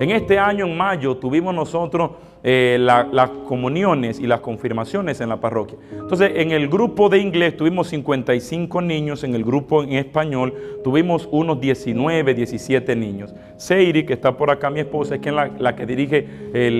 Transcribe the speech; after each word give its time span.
En 0.00 0.10
este 0.10 0.38
año, 0.38 0.66
en 0.66 0.76
mayo, 0.76 1.16
tuvimos 1.16 1.54
nosotros 1.54 2.10
eh, 2.44 2.76
las 2.78 3.30
comuniones 3.48 4.20
y 4.20 4.26
las 4.28 4.40
confirmaciones 4.40 5.20
en 5.20 5.28
la 5.28 5.38
parroquia. 5.38 5.76
Entonces, 5.90 6.32
en 6.36 6.52
el 6.52 6.68
grupo 6.68 7.08
de 7.08 7.18
inglés 7.18 7.56
tuvimos 7.56 7.88
55 7.88 8.80
niños, 8.80 9.24
en 9.24 9.34
el 9.34 9.44
grupo 9.44 9.82
en 9.82 9.94
español 9.94 10.54
tuvimos 10.84 11.28
unos 11.32 11.60
19, 11.60 12.34
17 12.34 12.94
niños. 12.94 13.34
Seiri, 13.56 14.06
que 14.06 14.12
está 14.12 14.36
por 14.36 14.52
acá, 14.52 14.70
mi 14.70 14.78
esposa, 14.78 15.16
es 15.16 15.20
quien 15.20 15.34
la, 15.34 15.50
la 15.58 15.74
que 15.74 15.84
dirige, 15.84 16.26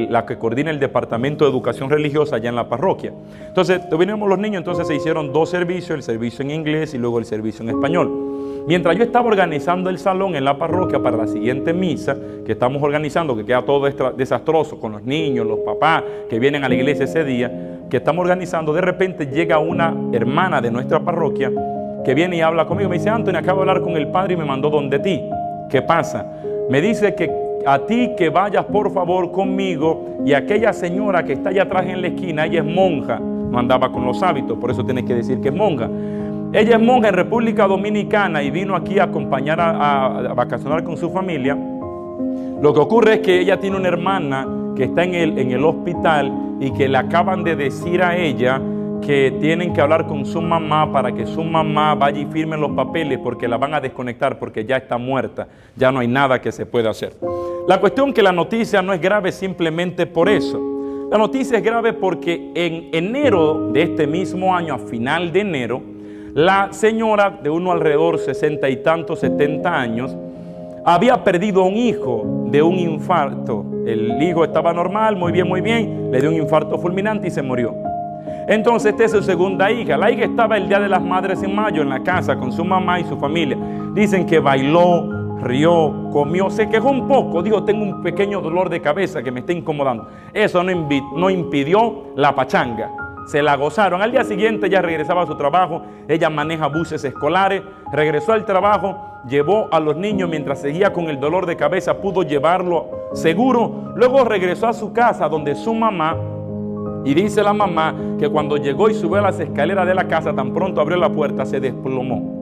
la 0.09 0.25
que 0.25 0.39
coordina 0.39 0.71
el 0.71 0.79
departamento 0.79 1.45
de 1.45 1.51
educación 1.51 1.91
religiosa 1.91 2.37
allá 2.37 2.51
en 2.51 2.57
la 2.57 2.69
parroquia. 2.69 3.13
Entonces, 3.49 3.81
tuvimos 3.91 4.29
los 4.29 4.39
niños, 4.39 4.59
entonces 4.59 4.87
se 4.87 4.95
hicieron 4.95 5.33
dos 5.33 5.51
servicios, 5.51 5.91
el 5.91 6.03
servicio 6.05 6.45
en 6.45 6.53
inglés 6.53 6.95
y 6.95 6.99
luego 6.99 7.19
el 7.19 7.25
servicio 7.25 7.65
en 7.65 7.71
español. 7.71 8.28
Mientras 8.69 8.99
yo 8.99 9.05
estaba 9.05 9.27
organizando 9.27 9.89
el 9.89 9.99
salón 9.99 10.37
en 10.37 10.45
la 10.45 10.59
parroquia 10.59 11.03
para 11.03 11.17
la 11.17 11.27
siguiente 11.27 11.73
misa, 11.73 12.15
que 12.45 12.53
estamos 12.53 12.83
organizando, 12.83 13.35
que 13.35 13.43
queda 13.43 13.63
todo 13.63 13.89
desastroso 14.13 14.79
con 14.79 14.93
los 14.93 15.03
niños, 15.03 15.47
los 15.47 15.61
papás 15.61 16.05
que 16.29 16.39
vienen 16.39 16.63
a 16.65 16.69
la 16.69 16.75
iglesia 16.75 17.07
ese 17.07 17.25
día, 17.25 17.51
que 17.89 17.97
estamos 17.97 18.21
organizando, 18.21 18.75
de 18.75 18.83
repente 18.83 19.25
llega 19.25 19.59
una 19.59 19.97
hermana 20.13 20.61
de 20.61 20.71
nuestra 20.71 21.01
parroquia 21.01 21.51
que 22.05 22.13
viene 22.13 22.37
y 22.37 22.41
habla 22.43 22.67
conmigo. 22.67 22.91
Me 22.91 22.99
dice, 22.99 23.09
Antonio, 23.09 23.41
acabo 23.41 23.65
de 23.65 23.71
hablar 23.71 23.83
con 23.83 23.97
el 23.97 24.09
padre 24.09 24.35
y 24.35 24.37
me 24.37 24.45
mandó 24.45 24.69
donde 24.69 24.99
ti. 24.99 25.19
¿Qué 25.71 25.81
pasa? 25.81 26.31
Me 26.69 26.83
dice 26.83 27.15
que 27.15 27.33
a 27.65 27.79
ti 27.79 28.11
que 28.19 28.29
vayas 28.29 28.67
por 28.67 28.93
favor 28.93 29.33
conmigo 29.33 30.19
y 30.27 30.35
aquella 30.35 30.75
señora 30.75 31.25
que 31.25 31.33
está 31.33 31.49
allá 31.49 31.63
atrás 31.63 31.87
en 31.87 32.03
la 32.03 32.09
esquina, 32.09 32.45
ella 32.45 32.59
es 32.59 32.67
monja, 32.67 33.19
no 33.19 33.59
andaba 33.59 33.91
con 33.91 34.05
los 34.05 34.23
hábitos, 34.23 34.59
por 34.59 34.71
eso 34.71 34.85
tienes 34.85 35.05
que 35.05 35.15
decir 35.15 35.41
que 35.41 35.49
es 35.49 35.55
monja. 35.55 35.89
Ella 36.51 36.77
es 36.77 36.83
monja 36.83 37.09
en 37.09 37.15
República 37.15 37.67
Dominicana 37.67 38.43
y 38.43 38.51
vino 38.51 38.75
aquí 38.75 38.99
a 38.99 39.05
acompañar 39.05 39.61
a, 39.61 40.33
vacacionar 40.35 40.83
con 40.83 40.97
su 40.97 41.11
familia. 41.11 41.55
Lo 41.55 42.73
que 42.73 42.81
ocurre 42.81 43.15
es 43.15 43.21
que 43.21 43.41
ella 43.41 43.61
tiene 43.61 43.77
una 43.77 43.89
hermana 43.89 44.49
que 44.75 44.85
está 44.85 45.05
en 45.05 45.15
el, 45.15 45.39
en 45.39 45.51
el 45.51 45.63
hospital 45.63 46.33
y 46.59 46.73
que 46.73 46.89
le 46.89 46.97
acaban 46.97 47.45
de 47.45 47.55
decir 47.55 48.03
a 48.03 48.17
ella 48.17 48.63
que 49.03 49.37
tienen 49.41 49.75
que 49.75 49.81
hablar 49.83 50.07
con 50.07 50.25
su 50.25 50.41
mamá 50.41 50.91
para 50.91 51.13
que 51.13 51.27
su 51.27 51.45
mamá 51.45 51.95
vaya 51.95 52.19
y 52.19 52.27
firme 52.27 52.57
los 52.57 52.71
papeles 52.71 53.19
porque 53.23 53.47
la 53.47 53.59
van 53.59 53.75
a 53.75 53.81
desconectar 53.81 54.39
porque 54.39 54.65
ya 54.65 54.79
está 54.79 54.97
muerta, 54.97 55.49
ya 55.77 55.93
no 55.93 56.01
hay 56.01 56.09
nada 56.09 56.41
que 56.41 56.51
se 56.51 56.65
pueda 56.65 56.91
hacer. 56.91 57.15
La 57.69 57.79
cuestión 57.79 58.15
que 58.15 58.23
la 58.23 58.33
noticia 58.33 58.81
no 58.81 58.95
es 58.95 59.01
grave 59.03 59.33
simplemente 59.33 60.07
por 60.07 60.31
eso. 60.31 60.59
La 61.11 61.19
noticia 61.19 61.59
es 61.59 61.63
grave 61.63 61.93
porque 61.93 62.51
en 62.55 62.89
enero 62.93 63.71
de 63.71 63.83
este 63.83 64.07
mismo 64.07 64.57
año, 64.57 64.75
a 64.75 64.79
final 64.79 65.31
de 65.31 65.41
enero, 65.41 65.83
la 66.39 66.69
señora 66.71 67.31
de 67.43 67.51
uno 67.51 67.73
alrededor 67.73 68.17
sesenta 68.21 68.69
y 68.69 68.77
tantos, 68.77 69.19
setenta 69.19 69.75
años, 69.75 70.17
había 70.85 71.25
perdido 71.25 71.65
un 71.65 71.75
hijo 71.75 72.45
de 72.47 72.63
un 72.63 72.79
infarto. 72.79 73.65
El 73.85 74.23
hijo 74.23 74.45
estaba 74.45 74.73
normal, 74.73 75.17
muy 75.17 75.33
bien, 75.33 75.49
muy 75.49 75.61
bien, 75.61 76.13
le 76.13 76.21
dio 76.21 76.31
un 76.31 76.37
infarto 76.37 76.79
fulminante 76.79 77.27
y 77.27 77.33
se 77.33 77.43
murió. 77.43 77.75
Entonces 78.47 78.93
esta 78.93 79.07
es 79.07 79.11
su 79.11 79.23
segunda 79.25 79.69
hija. 79.73 79.97
La 79.97 80.13
hija 80.13 80.27
estaba 80.27 80.57
el 80.57 80.69
Día 80.69 80.79
de 80.79 80.89
las 80.89 81.03
Madres 81.03 81.43
en 81.43 81.57
mayo 81.57 81.83
en 81.83 81.89
la 81.89 82.05
casa 82.05 82.37
con 82.37 82.53
su 82.53 82.65
mamá 82.65 83.01
y 83.01 83.05
su 83.05 83.17
familia. 83.17 83.59
Dicen 83.93 84.25
que 84.25 84.39
bailó, 84.39 85.41
rió, 85.43 86.09
comió, 86.13 86.51
se 86.51 86.69
quejó 86.69 86.91
un 86.91 87.09
poco, 87.09 87.43
dijo, 87.43 87.65
tengo 87.65 87.83
un 87.83 88.01
pequeño 88.01 88.41
dolor 88.41 88.69
de 88.69 88.81
cabeza 88.81 89.25
que 89.25 89.33
me 89.33 89.41
está 89.41 89.53
incomodando. 89.53 90.07
Eso 90.33 90.63
no, 90.63 90.89
no 91.17 91.31
impidió 91.31 92.13
la 92.15 92.33
pachanga 92.33 93.08
se 93.29 93.43
la 93.43 93.57
gozaron. 93.57 94.01
Al 94.01 94.11
día 94.11 94.25
siguiente 94.25 94.67
ella 94.67 94.81
regresaba 94.81 95.23
a 95.23 95.27
su 95.27 95.37
trabajo, 95.37 95.83
ella 96.09 96.31
maneja 96.31 96.67
buses 96.67 97.05
escolares, 97.05 97.63
regresó 97.93 98.33
al 98.33 98.45
trabajo, 98.45 99.21
llevó 99.29 99.69
a 99.71 99.79
los 99.81 99.97
niños 99.97 100.29
mientras 100.31 100.61
seguía 100.61 100.93
con 100.93 101.09
el 101.09 101.21
dolor 101.21 101.45
de 101.47 101.57
cabeza, 101.57 101.99
pudo 101.99 102.23
llevarlo 102.23 103.09
seguro, 103.13 103.93
luego 103.95 104.25
regresó 104.25 104.69
a 104.69 104.73
su 104.73 104.93
casa 104.93 105.29
donde 105.29 105.55
su 105.55 105.75
mamá, 105.75 106.17
y 107.05 107.15
dice 107.15 107.43
la 107.43 107.53
mamá 107.53 107.95
que 108.19 108.29
cuando 108.29 108.57
llegó 108.57 108.89
y 108.89 108.95
subió 108.95 109.19
a 109.19 109.23
las 109.23 109.39
escaleras 109.39 109.87
de 109.87 109.95
la 109.95 110.09
casa, 110.09 110.35
tan 110.35 110.53
pronto 110.53 110.81
abrió 110.81 110.97
la 110.97 111.11
puerta, 111.11 111.45
se 111.45 111.61
desplomó 111.61 112.38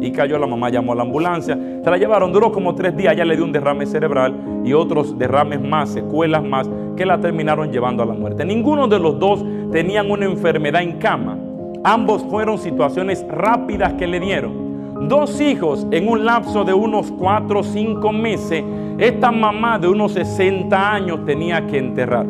y 0.00 0.12
cayó. 0.12 0.38
La 0.38 0.46
mamá 0.46 0.70
llamó 0.70 0.92
a 0.92 0.96
la 0.96 1.02
ambulancia, 1.02 1.58
se 1.82 1.90
la 1.90 1.96
llevaron, 1.96 2.32
duró 2.32 2.52
como 2.52 2.74
tres 2.74 2.96
días, 2.96 3.16
ya 3.16 3.24
le 3.24 3.36
dio 3.36 3.44
un 3.44 3.52
derrame 3.52 3.86
cerebral 3.86 4.34
y 4.64 4.72
otros 4.72 5.18
derrames 5.18 5.60
más, 5.60 5.90
secuelas 5.90 6.42
más, 6.42 6.68
que 6.96 7.06
la 7.06 7.18
terminaron 7.18 7.70
llevando 7.70 8.02
a 8.02 8.06
la 8.06 8.14
muerte. 8.14 8.44
Ninguno 8.44 8.88
de 8.88 8.98
los 8.98 9.18
dos 9.18 9.44
tenían 9.72 10.10
una 10.10 10.26
enfermedad 10.26 10.82
en 10.82 10.98
cama. 10.98 11.38
Ambos 11.84 12.24
fueron 12.24 12.58
situaciones 12.58 13.24
rápidas 13.28 13.94
que 13.94 14.06
le 14.06 14.20
dieron. 14.20 15.08
Dos 15.08 15.40
hijos 15.40 15.86
en 15.92 16.08
un 16.08 16.24
lapso 16.24 16.64
de 16.64 16.74
unos 16.74 17.12
cuatro 17.12 17.60
o 17.60 17.62
cinco 17.62 18.12
meses, 18.12 18.64
esta 18.98 19.30
mamá 19.30 19.78
de 19.78 19.86
unos 19.88 20.12
60 20.12 20.92
años 20.92 21.24
tenía 21.24 21.64
que 21.66 21.78
enterrar. 21.78 22.26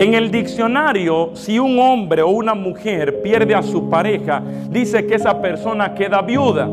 En 0.00 0.14
el 0.14 0.30
diccionario, 0.30 1.30
si 1.34 1.58
un 1.58 1.78
hombre 1.78 2.22
o 2.22 2.28
una 2.30 2.54
mujer 2.54 3.20
pierde 3.22 3.54
a 3.54 3.62
su 3.62 3.90
pareja, 3.90 4.42
dice 4.70 5.06
que 5.06 5.16
esa 5.16 5.40
persona 5.42 5.94
queda 5.94 6.22
viuda. 6.22 6.68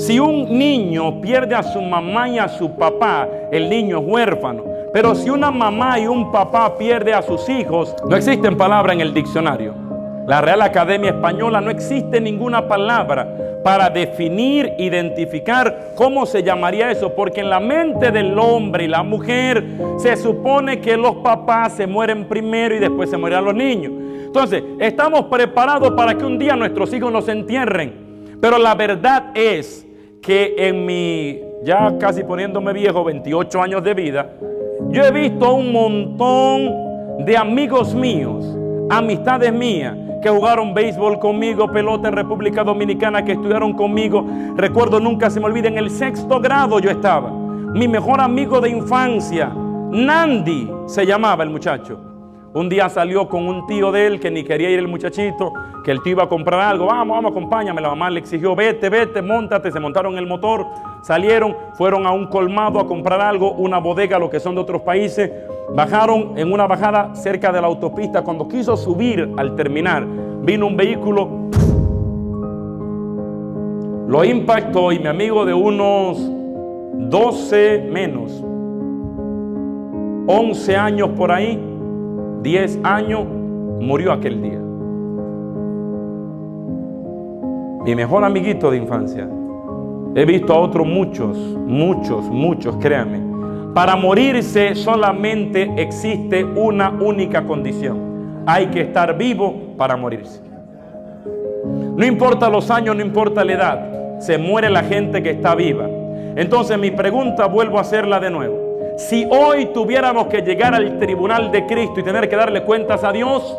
Si 0.00 0.18
un 0.18 0.58
niño 0.58 1.20
pierde 1.20 1.54
a 1.54 1.62
su 1.62 1.78
mamá 1.82 2.26
y 2.26 2.38
a 2.38 2.48
su 2.48 2.74
papá, 2.74 3.28
el 3.52 3.68
niño 3.68 3.98
es 3.98 4.04
huérfano. 4.06 4.64
Pero 4.94 5.14
si 5.14 5.28
una 5.28 5.50
mamá 5.50 5.98
y 5.98 6.06
un 6.06 6.32
papá 6.32 6.78
pierde 6.78 7.12
a 7.12 7.20
sus 7.20 7.46
hijos, 7.50 7.94
no 8.08 8.16
existen 8.16 8.56
palabras 8.56 8.94
en 8.94 9.02
el 9.02 9.12
diccionario. 9.12 9.74
La 10.26 10.40
Real 10.40 10.62
Academia 10.62 11.10
Española 11.10 11.60
no 11.60 11.70
existe 11.70 12.18
ninguna 12.18 12.66
palabra 12.66 13.60
para 13.62 13.90
definir, 13.90 14.72
identificar 14.78 15.92
cómo 15.96 16.24
se 16.24 16.42
llamaría 16.42 16.90
eso, 16.90 17.14
porque 17.14 17.42
en 17.42 17.50
la 17.50 17.60
mente 17.60 18.10
del 18.10 18.38
hombre 18.38 18.84
y 18.84 18.88
la 18.88 19.02
mujer 19.02 19.62
se 19.98 20.16
supone 20.16 20.80
que 20.80 20.96
los 20.96 21.16
papás 21.16 21.74
se 21.74 21.86
mueren 21.86 22.26
primero 22.26 22.74
y 22.74 22.78
después 22.78 23.10
se 23.10 23.18
mueren 23.18 23.44
los 23.44 23.54
niños. 23.54 23.92
Entonces, 24.24 24.64
estamos 24.78 25.26
preparados 25.26 25.90
para 25.90 26.14
que 26.14 26.24
un 26.24 26.38
día 26.38 26.56
nuestros 26.56 26.90
hijos 26.94 27.12
nos 27.12 27.28
entierren. 27.28 28.08
Pero 28.40 28.56
la 28.56 28.74
verdad 28.74 29.32
es 29.34 29.86
que 30.22 30.54
en 30.58 30.84
mi, 30.84 31.40
ya 31.64 31.96
casi 31.98 32.22
poniéndome 32.22 32.72
viejo, 32.72 33.04
28 33.04 33.62
años 33.62 33.82
de 33.82 33.94
vida, 33.94 34.30
yo 34.90 35.04
he 35.04 35.10
visto 35.10 35.54
un 35.54 35.72
montón 35.72 37.24
de 37.24 37.36
amigos 37.36 37.94
míos, 37.94 38.44
amistades 38.90 39.52
mías, 39.52 39.96
que 40.22 40.28
jugaron 40.28 40.74
béisbol 40.74 41.18
conmigo, 41.18 41.70
pelota 41.70 42.08
en 42.08 42.14
República 42.14 42.62
Dominicana, 42.62 43.24
que 43.24 43.32
estudiaron 43.32 43.72
conmigo. 43.72 44.26
Recuerdo, 44.56 45.00
nunca 45.00 45.30
se 45.30 45.40
me 45.40 45.46
olvida, 45.46 45.68
en 45.68 45.78
el 45.78 45.90
sexto 45.90 46.40
grado 46.40 46.78
yo 46.78 46.90
estaba. 46.90 47.30
Mi 47.30 47.88
mejor 47.88 48.20
amigo 48.20 48.60
de 48.60 48.68
infancia, 48.68 49.50
Nandi, 49.90 50.70
se 50.86 51.06
llamaba 51.06 51.44
el 51.44 51.50
muchacho. 51.50 52.09
Un 52.52 52.68
día 52.68 52.88
salió 52.88 53.28
con 53.28 53.46
un 53.46 53.64
tío 53.68 53.92
de 53.92 54.08
él 54.08 54.18
que 54.18 54.28
ni 54.28 54.42
quería 54.42 54.70
ir 54.70 54.80
el 54.80 54.88
muchachito, 54.88 55.52
que 55.84 55.92
el 55.92 56.02
tío 56.02 56.12
iba 56.12 56.24
a 56.24 56.28
comprar 56.28 56.60
algo. 56.60 56.86
Vamos, 56.86 57.16
vamos, 57.16 57.30
acompáñame. 57.30 57.80
La 57.80 57.90
mamá 57.90 58.10
le 58.10 58.18
exigió, 58.18 58.56
vete, 58.56 58.88
vete, 58.88 59.22
montate. 59.22 59.70
Se 59.70 59.78
montaron 59.78 60.14
en 60.14 60.18
el 60.18 60.26
motor, 60.26 60.66
salieron, 61.02 61.56
fueron 61.74 62.06
a 62.06 62.10
un 62.10 62.26
colmado 62.26 62.80
a 62.80 62.88
comprar 62.88 63.20
algo, 63.20 63.52
una 63.52 63.78
bodega, 63.78 64.18
lo 64.18 64.28
que 64.28 64.40
son 64.40 64.56
de 64.56 64.62
otros 64.62 64.82
países. 64.82 65.30
Bajaron 65.76 66.36
en 66.36 66.52
una 66.52 66.66
bajada 66.66 67.14
cerca 67.14 67.52
de 67.52 67.60
la 67.60 67.68
autopista. 67.68 68.22
Cuando 68.22 68.48
quiso 68.48 68.76
subir 68.76 69.32
al 69.36 69.54
terminar, 69.54 70.04
vino 70.42 70.66
un 70.66 70.76
vehículo, 70.76 71.28
lo 74.08 74.24
impactó 74.24 74.90
y 74.90 74.98
mi 74.98 75.06
amigo 75.06 75.44
de 75.44 75.54
unos 75.54 76.18
12 76.18 77.88
menos, 77.92 78.42
11 80.26 80.76
años 80.76 81.10
por 81.10 81.30
ahí, 81.30 81.69
10 82.42 82.80
años, 82.84 83.24
murió 83.80 84.12
aquel 84.12 84.40
día. 84.40 84.58
Mi 87.84 87.94
mejor 87.94 88.24
amiguito 88.24 88.70
de 88.70 88.78
infancia. 88.78 89.28
He 90.14 90.24
visto 90.24 90.52
a 90.52 90.58
otros 90.58 90.86
muchos, 90.86 91.36
muchos, 91.38 92.24
muchos, 92.24 92.76
créanme. 92.76 93.20
Para 93.74 93.94
morirse 93.94 94.74
solamente 94.74 95.70
existe 95.76 96.44
una 96.44 96.90
única 96.90 97.42
condición. 97.46 98.42
Hay 98.46 98.66
que 98.66 98.80
estar 98.80 99.16
vivo 99.16 99.74
para 99.76 99.96
morirse. 99.96 100.40
No 101.96 102.04
importa 102.04 102.48
los 102.48 102.70
años, 102.70 102.96
no 102.96 103.02
importa 103.02 103.44
la 103.44 103.52
edad. 103.52 104.18
Se 104.20 104.38
muere 104.38 104.68
la 104.70 104.82
gente 104.82 105.22
que 105.22 105.30
está 105.30 105.54
viva. 105.54 105.88
Entonces 106.36 106.78
mi 106.78 106.90
pregunta 106.90 107.46
vuelvo 107.46 107.78
a 107.78 107.82
hacerla 107.82 108.18
de 108.18 108.30
nuevo. 108.30 108.69
Si 109.00 109.26
hoy 109.30 109.66
tuviéramos 109.72 110.26
que 110.26 110.42
llegar 110.42 110.74
al 110.74 110.98
tribunal 110.98 111.50
de 111.50 111.64
Cristo 111.64 112.00
y 112.00 112.02
tener 112.02 112.28
que 112.28 112.36
darle 112.36 112.62
cuentas 112.62 113.02
a 113.02 113.10
Dios, 113.10 113.56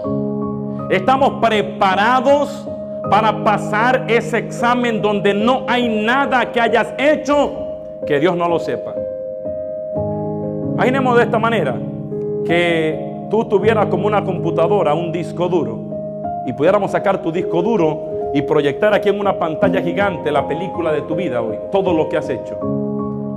estamos 0.92 1.42
preparados 1.42 2.68
para 3.10 3.44
pasar 3.44 4.06
ese 4.08 4.38
examen 4.38 5.02
donde 5.02 5.34
no 5.34 5.66
hay 5.68 5.90
nada 5.90 6.52
que 6.52 6.62
hayas 6.62 6.94
hecho 6.96 7.54
que 8.06 8.20
Dios 8.20 8.38
no 8.38 8.48
lo 8.48 8.60
sepa. 8.60 8.94
Imaginemos 10.76 11.18
de 11.18 11.24
esta 11.24 11.40
manera 11.40 11.76
que 12.46 13.26
tú 13.32 13.44
tuvieras 13.46 13.88
como 13.88 14.06
una 14.06 14.24
computadora 14.24 14.94
un 14.94 15.12
disco 15.12 15.50
duro 15.50 15.80
y 16.46 16.54
pudiéramos 16.54 16.92
sacar 16.92 17.20
tu 17.20 17.32
disco 17.32 17.64
duro 17.64 18.30
y 18.32 18.44
proyectar 18.44 18.94
aquí 18.94 19.10
en 19.10 19.20
una 19.20 19.40
pantalla 19.40 19.82
gigante 19.82 20.32
la 20.32 20.48
película 20.48 20.92
de 20.94 21.02
tu 21.02 21.16
vida 21.16 21.42
hoy, 21.42 21.58
todo 21.72 21.94
lo 21.94 22.08
que 22.10 22.18
has 22.18 22.30
hecho 22.30 22.81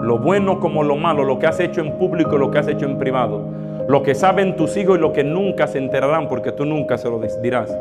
lo 0.04 0.18
bueno 0.18 0.60
como 0.60 0.82
lo 0.82 0.96
malo, 0.96 1.24
lo 1.24 1.38
que 1.38 1.46
has 1.46 1.58
hecho 1.60 1.80
en 1.80 1.92
público 1.92 2.36
y 2.36 2.38
lo 2.38 2.50
que 2.50 2.58
has 2.58 2.68
hecho 2.68 2.84
en 2.84 2.98
privado, 2.98 3.42
lo 3.88 4.02
que 4.02 4.14
saben 4.14 4.54
tus 4.54 4.76
hijos 4.76 4.98
y 4.98 5.00
lo 5.00 5.12
que 5.12 5.24
nunca 5.24 5.66
se 5.66 5.78
enterarán 5.78 6.28
porque 6.28 6.52
tú 6.52 6.64
nunca 6.64 6.98
se 6.98 7.08
lo 7.08 7.20
dirás. 7.42 7.76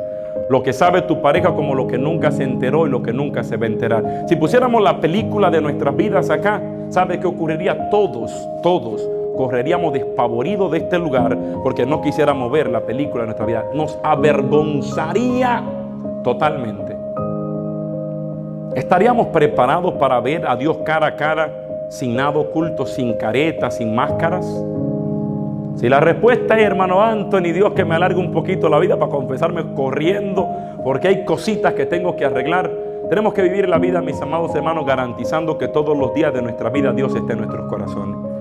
Lo 0.50 0.62
que 0.64 0.74
sabe 0.74 1.04
tu 1.04 1.22
pareja 1.22 1.54
como 1.54 1.76
lo 1.76 1.88
que 1.88 1.98
nunca 1.98 2.32
se 2.32 2.44
enteró 2.44 2.88
y 2.88 2.90
lo 2.90 3.02
que 3.02 3.14
nunca 3.14 3.44
se 3.44 3.56
va 3.56 3.66
a 3.66 3.70
enterar. 3.70 4.26
Si 4.28 4.36
pusiéramos 4.36 4.82
la 4.82 5.00
película 5.00 5.50
de 5.50 5.62
nuestras 5.62 5.96
vidas 5.96 6.30
acá, 6.30 6.62
¿sabe 6.90 7.20
qué 7.20 7.28
ocurriría? 7.28 7.90
Todos, 7.90 8.32
todos 8.62 9.08
correríamos 9.38 9.94
despavoridos 9.94 10.72
de 10.72 10.80
este 10.80 11.00
lugar 11.00 11.38
porque 11.64 11.86
no 11.86 12.02
quisiéramos 12.02 12.52
ver 12.52 12.70
la 12.70 12.82
película 12.82 13.24
de 13.24 13.28
nuestra 13.28 13.46
vida. 13.46 13.64
Nos 13.74 13.98
avergonzaría 14.04 15.64
totalmente. 16.24 16.96
¿Estaríamos 18.76 19.28
preparados 19.28 19.94
para 19.94 20.20
ver 20.20 20.48
a 20.48 20.56
Dios 20.56 20.78
cara 20.84 21.08
a 21.08 21.16
cara, 21.16 21.63
sin 21.94 22.16
nada 22.16 22.40
oculto, 22.40 22.88
sin 22.88 23.14
caretas, 23.14 23.78
sin 23.78 23.94
máscaras? 23.94 24.46
Si 25.76 25.88
la 25.88 26.00
respuesta 26.00 26.58
es, 26.58 26.64
hermano 26.64 27.04
Anthony, 27.04 27.54
Dios 27.54 27.74
que 27.74 27.86
me 27.86 27.94
alargue 27.94 28.20
un 28.20 28.32
poquito 28.32 28.68
la 28.68 28.80
vida 28.80 28.98
para 28.98 29.12
confesarme 29.12 29.64
corriendo, 29.76 30.48
porque 30.84 31.08
hay 31.08 31.24
cositas 31.24 31.74
que 31.74 31.86
tengo 31.86 32.16
que 32.16 32.26
arreglar, 32.26 32.72
tenemos 33.10 33.34
que 33.34 33.44
vivir 33.44 33.70
la 33.70 33.78
vida, 33.78 34.02
mis 34.02 34.20
amados 34.22 34.56
hermanos, 34.56 34.88
garantizando 34.88 35.58
que 35.60 35.68
todos 35.68 35.96
los 35.96 36.14
días 36.16 36.34
de 36.34 36.42
nuestra 36.42 36.72
vida 36.72 36.92
Dios 36.94 37.14
esté 37.16 37.34
en 37.34 37.40
nuestros 37.40 37.68
corazones. 37.70 38.33